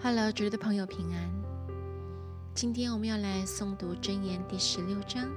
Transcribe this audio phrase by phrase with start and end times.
[0.00, 1.28] Hello，主的朋友平安。
[2.54, 5.28] 今天我们要来诵读箴言第十六章，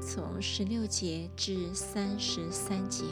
[0.00, 3.04] 从十六节至三十三节。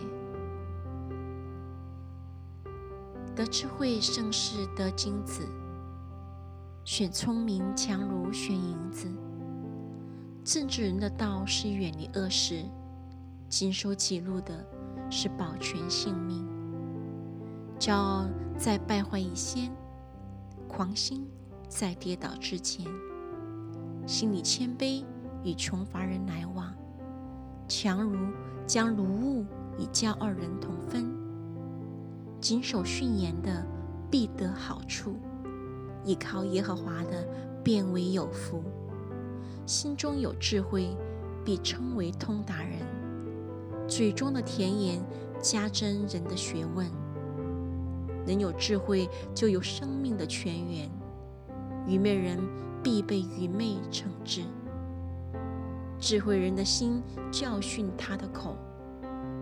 [3.34, 5.44] 得智慧胜似得金子，
[6.84, 9.08] 选聪明强如选银子。
[10.44, 12.64] 正直人的道是远离恶事，
[13.48, 14.64] 经受记录的
[15.10, 16.46] 是保全性命。
[17.80, 19.68] 骄傲在败坏以先。
[20.68, 21.26] 狂心
[21.68, 22.86] 在跌倒之前，
[24.06, 25.02] 心里谦卑，
[25.42, 26.72] 与穷乏人来往；
[27.66, 28.18] 强如
[28.66, 29.44] 将如物
[29.78, 31.10] 与骄傲人同分。
[32.40, 33.66] 谨守训言的
[34.08, 35.16] 必得好处，
[36.04, 37.26] 依靠耶和华的
[37.64, 38.62] 变为有福。
[39.66, 40.96] 心中有智慧，
[41.44, 42.78] 必称为通达人；
[43.88, 45.04] 嘴中的甜言
[45.40, 46.86] 加增人的学问。
[48.28, 50.86] 人有智慧，就有生命的泉源。
[51.86, 52.38] 愚昧人
[52.82, 54.42] 必被愚昧惩治。
[55.98, 58.54] 智慧人的心教训他的口，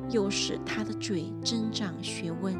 [0.09, 2.55] 又使他的嘴增长学问。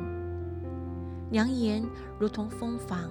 [1.31, 1.87] 良言
[2.19, 3.09] 如同蜂房，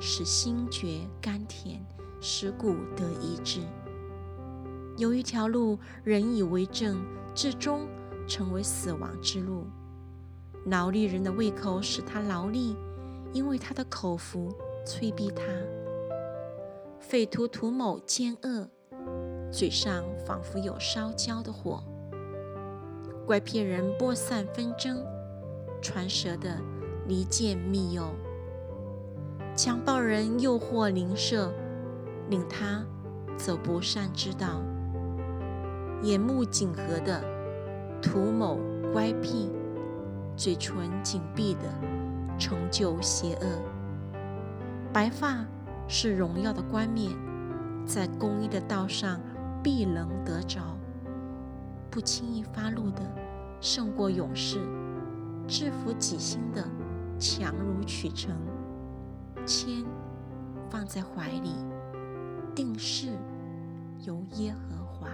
[0.00, 1.80] 使心觉甘甜，
[2.20, 3.60] 使骨得医治。
[4.96, 7.00] 有一条路，人以为正，
[7.32, 7.86] 至终
[8.26, 9.68] 成为死亡之路。
[10.66, 12.76] 劳力人的胃口使他劳力，
[13.32, 15.42] 因为他的口福催逼他。
[16.98, 18.68] 匪徒图谋奸恶，
[19.50, 21.82] 嘴上仿佛有烧焦的火。
[23.26, 25.02] 乖僻人播散纷争，
[25.80, 26.58] 传舌的
[27.06, 28.10] 离间密友。
[29.56, 31.52] 强暴人诱惑邻舍，
[32.28, 32.84] 令他
[33.36, 34.62] 走不善之道。
[36.02, 37.22] 眼目紧合的
[38.02, 38.58] 图谋
[38.92, 39.50] 乖僻。
[40.40, 41.68] 嘴唇紧闭的，
[42.38, 43.46] 成就邪恶。
[44.90, 45.44] 白发
[45.86, 47.14] 是荣耀的冠冕，
[47.84, 49.20] 在公义的道上
[49.62, 50.62] 必能得着。
[51.90, 53.02] 不轻易发怒的，
[53.60, 54.60] 胜过勇士；
[55.46, 56.66] 制服己心的，
[57.18, 58.34] 强如取成。
[59.44, 59.84] 谦
[60.70, 61.52] 放在怀里，
[62.54, 63.08] 定是
[64.06, 65.06] 由耶和华。